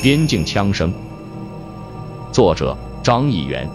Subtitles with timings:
[0.00, 0.92] 边境枪声。
[2.30, 3.68] 作者张义元。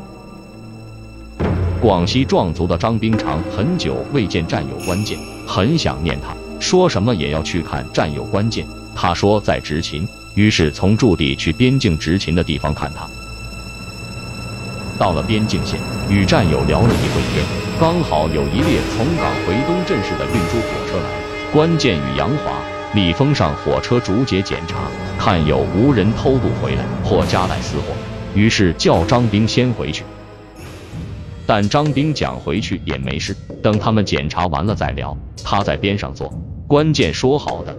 [1.81, 8.65] 广西壮族的张兵长很久未见战友关键，很想念他，说什么也要去看战友关键。
[8.96, 13.05] 他说在执勤，于是从驻地去边境执勤的地方看他。
[14.97, 15.78] 到了边境线，
[16.10, 17.46] 与战友聊了一会天，
[17.82, 22.54] 刚好有一列从港回东镇市的运输火车来，关键与杨华、
[22.96, 27.86] 李峰上火车逐节检查，看有无人偷渡回来或夹带私货，
[28.36, 30.04] 于是叫张兵先回去。
[31.48, 35.17] 但张兵讲回去也没事，等他们检查完了再聊。
[35.44, 36.31] 他在边上坐，
[36.67, 37.75] 关键说好的。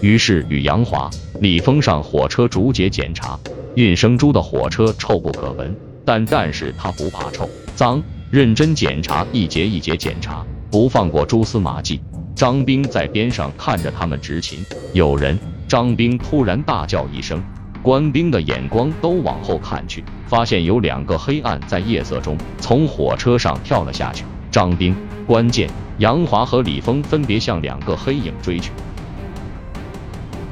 [0.00, 1.10] 于是与杨华、
[1.40, 3.38] 李峰上火车逐节检查，
[3.74, 12.00] 运生猪的火车臭不可闻，但战士他不怕臭脏，认真检查，一节一节检查，不放过蛛丝马迹。
[12.38, 15.36] 张兵在边上看着他们执勤，有人，
[15.66, 17.42] 张兵突然大叫一声。
[17.82, 24.22] 官兵的眼光都往后看去，发现有两个黑暗在夜色中从火车上跳了下去。
[24.52, 24.94] 张兵、
[25.26, 28.70] 关键、杨华和李峰分别向两个黑影追去。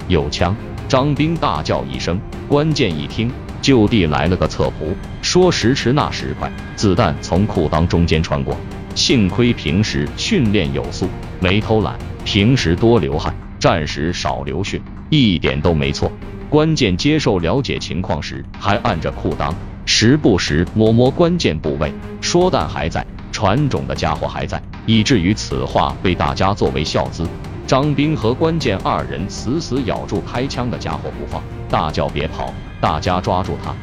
[0.08, 0.56] 有枪！
[0.88, 3.30] 张兵大叫一声，关键一听，
[3.62, 8.56] 就地来了个侧扑，说时迟那时快，子弹从裤裆中间穿过。
[8.96, 11.06] 幸亏平时训练有素，
[11.40, 16.10] 没偷懒，平时多流汗，战时少流血，一点都没错。
[16.48, 19.52] 关键接受了解情况时，还按着裤裆，
[19.84, 27.26] 时不时摸摸关键部位，说弹还在，传种的家伙还在，以至于此话被大家作为笑资。
[27.66, 33.74] 张兵和关键二人死死咬住开枪的家伙不放，大叫别跑，大家抓住他。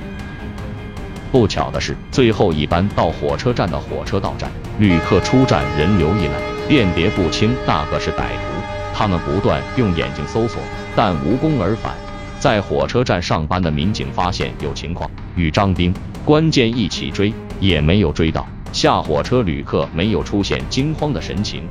[1.34, 6.34] 不巧的是，最后一班到火车站的火车到站，旅客出站人流一来，
[6.68, 8.62] 辨别不清那个是歹徒，
[8.94, 10.62] 他们不断用眼睛搜索，
[10.96, 11.94] 但无功而返。
[12.40, 15.94] 在火车站上班的民警发现有情况，与张兵、
[16.26, 18.46] 关键一起追，也没有追到。
[18.72, 21.64] 下火车旅客没有出现惊慌的神情。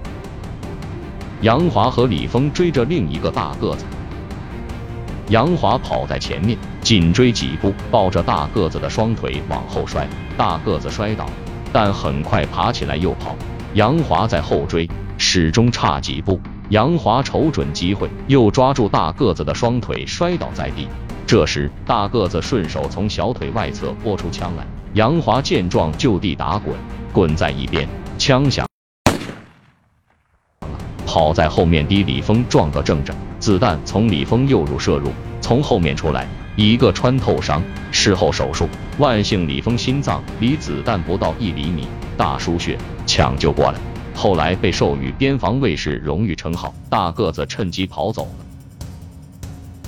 [1.41, 3.85] 杨华和李峰追着另一个大个子，
[5.29, 10.07] 杨华跑在前面，紧追几步，抱着大个子的双腿往后摔，
[10.37, 11.27] 大个子摔倒，
[11.73, 13.35] 但很快爬起来又跑。
[13.75, 16.39] 杨华在后追，始终差几步。
[16.69, 20.87] 杨华瞅准机会，又抓住大个子的双腿，摔倒在地。
[21.27, 24.67] 这时，大个子顺手从小腿外侧拨出枪来。
[24.93, 26.75] 杨华见状，就地打滚，
[27.15, 27.89] 滚在一边。
[28.19, 28.67] 枪响，
[31.07, 37.63] 跑在后面的李峰撞个正着，子弹从李峰右乳射入，从后面出来一个穿透伤。
[37.91, 38.69] 事后手术，
[38.99, 41.87] 万幸李峰心脏离子弹不到一厘米，
[42.23, 43.81] 大输血，抢救过来。
[44.15, 48.45] 后来被授予边防卫士荣誉称号，大个子趁机跑走了。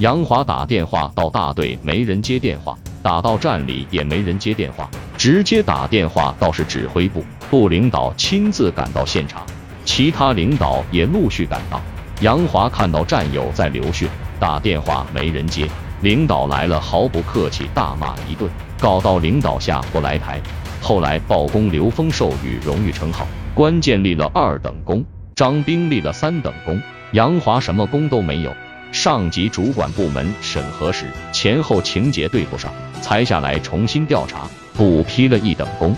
[0.00, 9.46] 杨华打电话到大队，没人接电话；打到站里也没人接电话，直接打电话到是指挥部，部领导亲自赶到现场，
[9.84, 11.80] 其他领导也陆续赶到。
[12.20, 14.08] 杨华看到战友在流血，
[14.40, 15.68] 打电话没人接，
[16.00, 18.50] 领导来了毫不客气大骂一顿，
[18.80, 20.40] 搞到领导下不来台。
[20.84, 23.26] 后来报功，刘峰授予荣誉称号。
[23.54, 25.02] 关键立了二等功，
[25.34, 26.78] 张兵立了三等功，
[27.12, 28.54] 杨华什么功都没有。
[28.92, 35.96] 上级主管部门审核时前后情节对不上，裁下来重新调查，补批了一等功。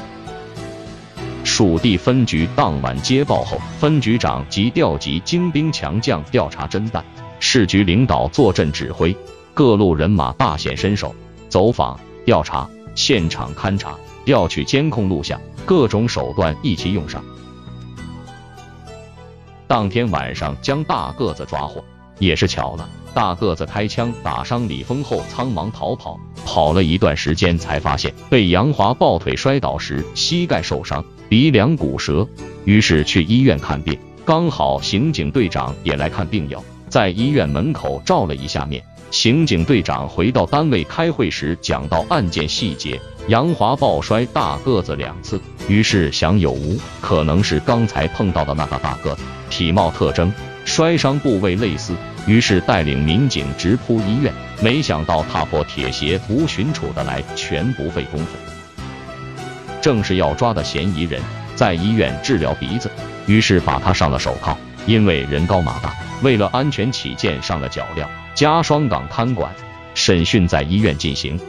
[1.42, 7.04] 属地分局当晚接报后，分局长即调集精兵强将调查侦办，
[7.40, 9.16] 市局领导坐镇指挥，
[9.52, 11.12] 各路人马大显身手，
[11.48, 17.22] 走访调查、现场勘查、调取监控录像，各种手段一起用上。
[19.68, 21.84] 当天晚上将大个子抓获，
[22.18, 22.88] 也是巧了。
[23.14, 32.28] 大个子开枪打伤李峰后，苍忙逃跑，跑了一段时间才发现被杨华抱腿摔倒时膝盖受伤，鼻梁骨折，
[32.64, 33.98] 于是去医院看病。
[34.24, 38.84] 刚好刑警队长也来看病友，在医院门口照了一下面。
[39.10, 49.22] 刑警队长回到单位开会时讲到案件细节，杨华抱摔大个子两次，于是想有无可能是刚才碰到的那个大个子。
[49.48, 50.32] 体貌特征、
[50.64, 51.94] 摔伤部位类似，
[52.26, 54.32] 于是带领民警直扑医院。
[54.60, 58.36] 没想到踏破铁鞋无寻处的来，全不费功夫。
[59.80, 61.22] 正是要抓的嫌疑人，
[61.54, 62.90] 在医院治疗鼻子，
[63.26, 64.56] 于是把他上了手铐。
[64.86, 68.06] 因为人高马大，为了安全起见，上了脚镣，
[68.36, 69.52] 加双杠看管。
[69.94, 71.40] 审讯在医院进行。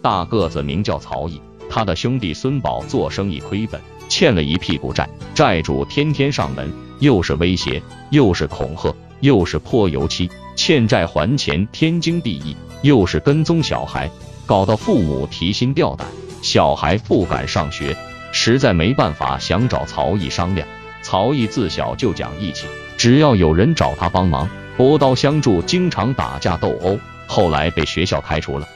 [0.00, 3.80] 大个子名叫曹毅，他的兄弟孙宝做生意亏本。
[4.08, 14.08] 欠了一屁股债，债主天天上门，又是威胁，又是恐吓，又是泼油漆，欠债还钱天经地义，又是跟踪小孩，
[14.46, 16.06] 搞得父母提心吊胆，
[16.40, 17.96] 小孩不敢上学，
[18.32, 20.66] 实在没办法，想找曹毅商量。
[21.02, 22.66] 曹毅自小就讲义气，
[22.96, 26.96] 只要有人找他帮忙，拔刀相助，经常打架斗殴，
[27.26, 28.68] 后来被学校开除了。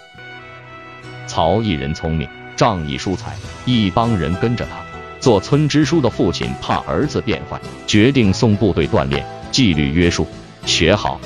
[1.29, 4.83] 曹毅人聪明，仗义疏财，一帮人跟着他。
[5.21, 10.27] 做村支书的父亲怕儿子变坏，决定送部队锻炼，纪律约束，
[10.67, 11.21] 学好。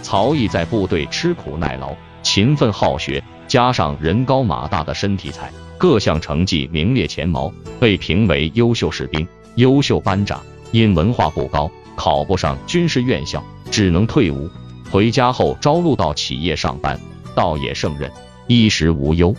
[0.00, 9.28] 曹毅在部队吃苦耐劳，勤奋好学，加上人高马大的身体才，各项成绩名列前茅，被评为优秀士兵。
[9.56, 10.42] 优秀班长
[10.72, 14.50] 因文化不高，考不上军事院校，只能退伍。
[14.90, 17.00] 回家后招录到企业上班，
[17.34, 18.10] 倒也胜任，
[18.46, 19.34] 衣食无忧。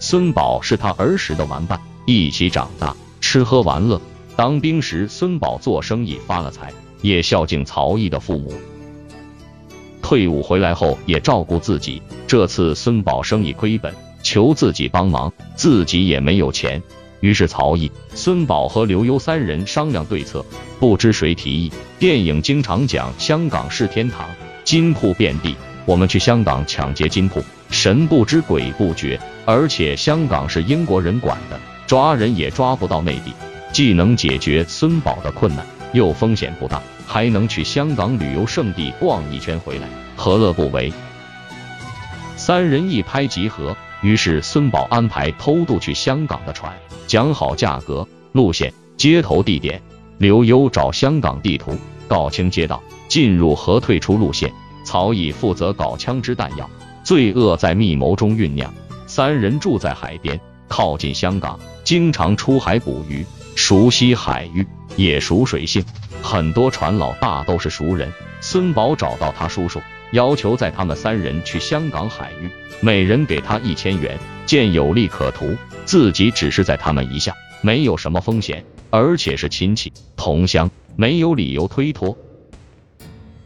[0.00, 4.00] 孙宝是他儿时的玩伴，一起长大，吃喝玩乐。
[4.36, 6.72] 当兵时，孙宝做生意发了财，
[7.02, 8.52] 也孝敬曹毅的父母。
[10.00, 12.00] 退伍回来后，也照顾自己。
[12.26, 16.82] 这次孙宝生意亏本，求自己帮忙，自己也没有钱。
[17.20, 20.44] 于是曹毅、孙宝和刘优三人商量对策，
[20.78, 21.72] 不知谁提议。
[21.98, 24.28] 电影经常讲香港是天堂，
[24.64, 29.18] 金铺遍地，我们去香港抢劫金铺，神不知鬼不觉。
[29.44, 33.32] 而且香港是英国人管的，抓人也抓不到内地，
[33.72, 40.92] 既能解决孙宝的困难，又风险不大，还能去香港旅游胜地逛一圈回来，何乐不为？
[42.36, 43.76] 三人一拍即合。
[44.02, 46.72] 于是孙宝安排偷渡去香港的船，
[47.06, 49.82] 讲好价格、路线、接头地点。
[50.18, 51.76] 刘优找香港地图，
[52.08, 54.52] 搞清街道、进入和退出路线。
[54.84, 56.68] 曹毅负责搞枪支弹药。
[57.04, 58.72] 罪恶在密谋中酝酿。
[59.06, 63.24] 三人住在海边，靠近香港，经常出海捕鱼，
[63.54, 64.66] 熟悉海域，
[64.96, 65.84] 也熟水性。
[66.22, 68.12] 很多船老大都是熟人。
[68.40, 69.80] 孙宝找到他叔叔。
[70.12, 72.48] 要求在他们三人去香港海域，
[72.80, 82.16] 每人给他一千元，见有利可图，自己只是在他们一下，没有什么风险，而且是亲戚同乡，没有理由推脱。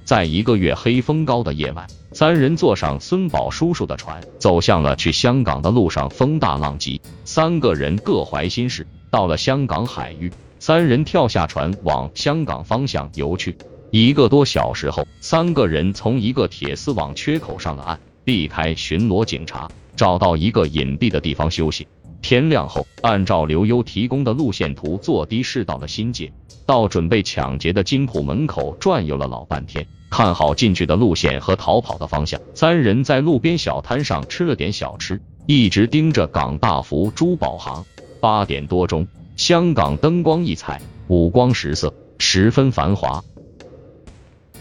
[0.04, 8.86] 在一个月黑风高的夜晚，三人坐上孙宝叔叔的船，走向了去香港的路上，风大浪急，三个人各怀心事。
[9.10, 13.56] 到了香港海域，三人跳下船，往香港方向游去。
[13.92, 21.86] 一个多小时后，三个人从一个铁丝网缺口上了岸，避开巡逻警察，找到一个隐蔽的地方休息。
[22.22, 26.32] 天亮后，按照刘优提供的路线图，坐的士到了新界，
[26.64, 32.40] 到准备抢劫的金铺门口转悠了老半天，看好进去的路线和逃跑的方向。
[32.54, 37.84] 三人在路边小摊上吃了点小吃，一直盯着港大福珠宝行。
[38.22, 39.06] 八点多钟，
[39.36, 43.22] 香港灯光异彩，五光十色，十分繁华。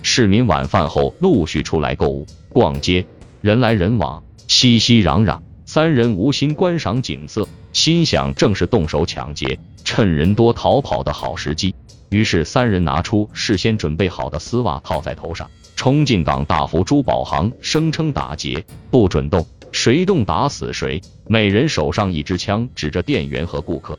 [0.03, 3.06] 市民晚饭后陆续出来购物、逛街，
[3.42, 5.39] 人来人往，熙熙攘攘。
[5.65, 11.74] 三人无心观赏景色，心想正是动手抢劫、趁人多逃跑的好时机。
[12.09, 21.01] 于是三人拿出事先准备好的丝袜套在头上，冲进港大福珠宝行，声称打劫不准动，谁动打死谁。
[21.25, 23.97] 每人手上一支枪，指着店员和顾客。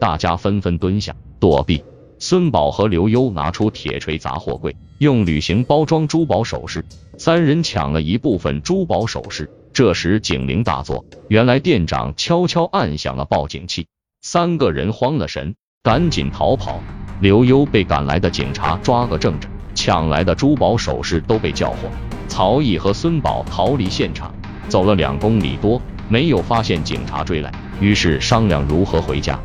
[0.00, 1.84] 大家纷纷蹲下躲避。
[2.26, 6.82] 孙宝和刘优拿出铁锤砸货柜，用铝型包装珠宝首饰。
[7.18, 9.50] 三人抢了一部分珠宝首饰。
[9.74, 13.88] 这时警铃大作，原来店长悄悄按响了报警器。
[14.22, 16.80] 三个人慌了神，赶紧逃跑。
[17.20, 21.90] 刘优被赶来的警察抓个正着，抢来的珠宝首饰都被叫获。
[22.26, 24.34] 曹毅和孙宝逃离现场，
[24.70, 25.78] 走了两公里多，
[26.08, 27.52] 没有发现警察追来，
[27.82, 29.38] 于是商量如何回家。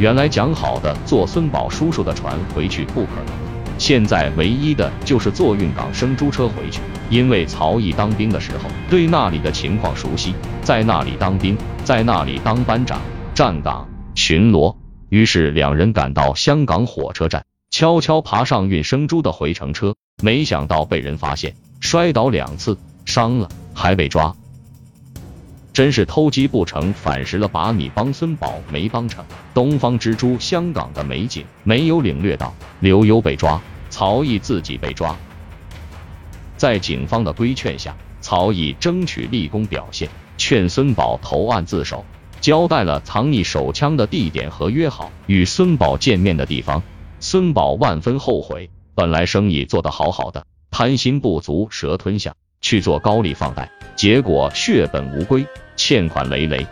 [0.00, 3.34] 原来讲好的坐孙宝叔叔的船回去不可能，
[3.76, 6.80] 现在唯一的就是坐运港生猪车回去。
[7.10, 11.54] 因为曹毅当兵的时候对那里的情况熟悉，在那里当兵，
[11.84, 12.98] 在那里当班长、
[13.34, 14.74] 站岗、巡逻。
[15.10, 24.34] 于是两人赶到香港火车站，悄悄爬上运生猪的回程车，没想到被人发现，摔倒两次，伤了，还被抓。
[25.80, 29.24] 真是偷鸡不成反蚀了把米，帮孙宝没帮成。
[29.54, 32.54] 东方之珠，香港的美景没有领略到。
[32.80, 33.58] 刘优被抓，
[33.88, 35.16] 曹毅自己被抓。
[36.58, 42.04] 在警方的规劝下，曹毅争取立功表现，劝孙宝投案自首，
[42.42, 46.82] 交代了藏匿手枪的地点和约好与孙宝见面的地方。
[47.20, 53.70] 孙宝万分后悔，本来生意做得好好的，贪心不足蛇吞象，去做高利放贷。
[53.96, 55.46] 结果血本无归，
[55.82, 56.66] 欠款累累，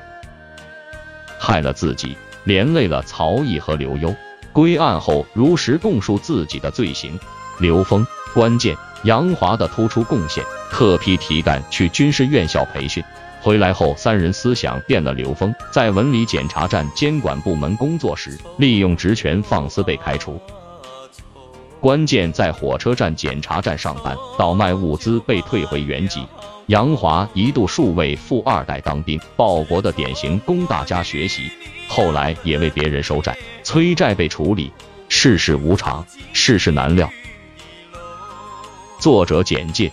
[1.38, 4.14] 害了自己，连累了曹毅和刘优。
[4.52, 7.18] 归案后如实供述自己的罪行。
[7.58, 13.02] 刘峰、关键、杨华的突出贡献，特批提干去军事院校培训。
[13.40, 15.14] 回来后，三人思想变了。
[15.14, 20.38] 刘峰在文理检查站监管部门工作时，利用职权放肆被开除。
[21.80, 26.26] 关键在火车站检查站上班，倒卖物资被退回原籍。
[26.68, 31.50] 杨华一度数为富二代当兵报国的典型，供大家学习。
[31.88, 34.70] 后来也为别人收债催债被处理。
[35.08, 37.10] 世事无常，世事难料。
[39.00, 39.90] 作者简介：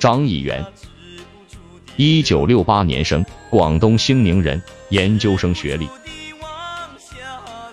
[0.00, 0.66] 张义元，
[1.94, 5.88] 一九六八年生，广东兴宁人，研究生学历，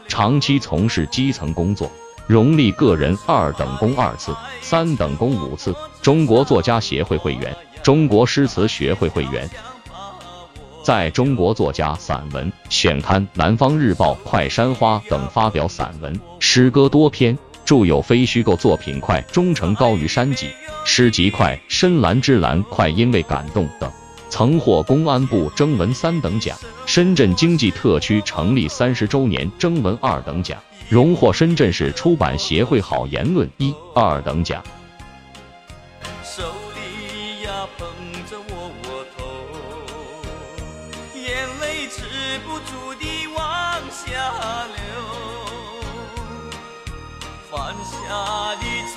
[0.07, 1.91] 长期从事基层工作。
[2.27, 5.75] 荣立个人二等功二次，三等功五次，
[6.05, 9.49] 中国作家协会会员，中国诗词学会会员，
[10.83, 17.35] 在中国作家散文选刊《南方日报》《快山花》等发表散文、诗歌多篇，
[17.65, 20.45] 著有非虚构作品《快忠诚高于山脊》，
[20.85, 23.91] 诗集《快深蓝之蓝》《快因为感动》等，
[24.29, 30.55] 曾获公安部征文三等奖，深圳经济特区成立三十周年征文二等奖。
[30.87, 34.63] 荣获深圳市出版协会好言论一二等奖。
[36.35, 36.43] 手
[36.75, 37.87] 里呀捧
[38.29, 38.51] 着窝
[38.83, 39.23] 窝头，
[41.13, 42.01] 眼泪止
[42.45, 43.39] 不住地往
[43.89, 44.03] 下
[44.75, 44.77] 流。
[47.49, 47.95] 犯下
[48.55, 48.63] 的
[48.93, 48.95] 罪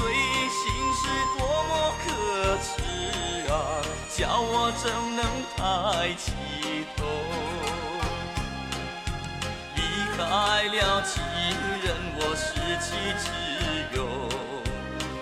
[0.50, 0.59] 行
[0.99, 1.00] 是
[1.38, 1.71] 多么
[2.02, 2.07] 可
[2.59, 2.66] 耻
[3.52, 3.54] 啊！
[4.16, 5.23] 叫我怎能
[5.54, 5.59] 抬
[6.14, 6.33] 起
[6.97, 7.00] 头？
[9.76, 9.78] 离
[10.16, 10.18] 开
[10.75, 11.23] 了亲
[11.85, 12.50] 人，我失
[12.83, 13.30] 去自，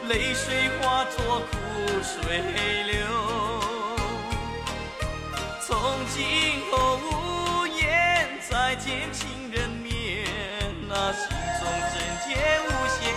[0.08, 1.56] 泪水化作苦
[2.02, 2.38] 水
[2.84, 2.94] 流。
[5.66, 5.76] 从
[6.14, 10.25] 今后无言再见情人面，
[10.88, 11.94] 那心中真
[12.25, 12.32] 见
[12.64, 13.12] 无限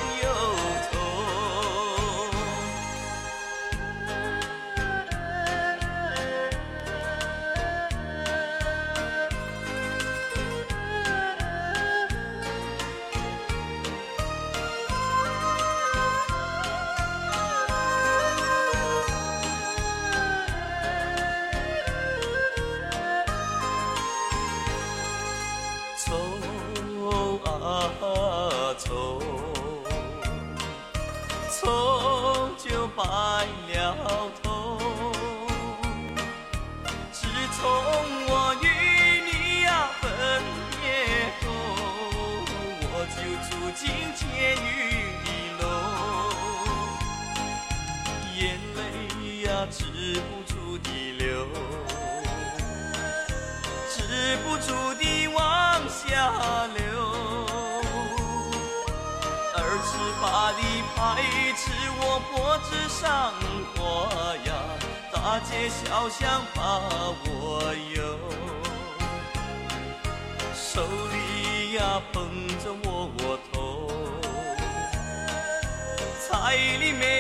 [63.00, 63.34] 上
[63.75, 64.10] 花
[64.46, 64.51] 呀，
[65.13, 65.39] 大。
[65.39, 66.62] 街小巷把
[67.25, 68.01] 我游，
[70.53, 72.29] 手里呀捧
[72.62, 73.88] 着窝窝头，
[76.20, 77.19] 菜里没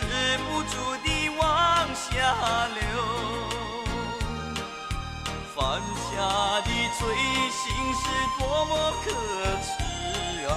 [0.00, 0.02] 止
[0.38, 0.72] 不住
[1.04, 1.42] 地往
[1.94, 2.10] 下
[2.74, 2.78] 流。
[5.54, 6.12] 犯下
[6.62, 7.00] 的罪
[7.50, 7.62] 行
[7.94, 8.02] 是
[8.38, 8.72] 多么
[9.04, 9.06] 可
[9.62, 9.66] 耻
[10.46, 10.52] 啊！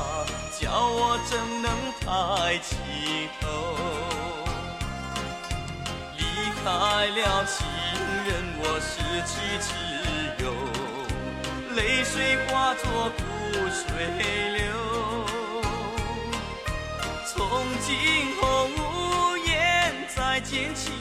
[0.60, 1.65] 叫我怎能
[2.01, 2.75] 抬起
[3.39, 3.46] 头？
[6.17, 6.20] 离
[6.63, 6.65] 开
[7.08, 7.56] 了情
[8.25, 8.29] 人，
[8.60, 8.91] 我失
[9.27, 9.67] 去自
[10.44, 10.46] 由，
[11.75, 13.20] 泪水化作苦
[13.70, 13.86] 水
[14.58, 14.60] 流。
[17.27, 17.36] 从
[17.86, 18.26] 今
[20.50, 20.97] 坚强，